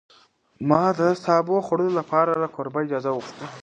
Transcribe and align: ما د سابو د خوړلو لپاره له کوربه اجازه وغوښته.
ما 0.69 0.83
د 0.99 1.01
سابو 1.23 1.55
د 1.61 1.65
خوړلو 1.65 1.93
لپاره 1.99 2.31
له 2.43 2.47
کوربه 2.55 2.79
اجازه 2.83 3.09
وغوښته. 3.13 3.45